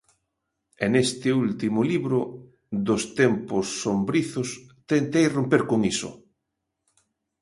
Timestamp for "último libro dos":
1.45-3.03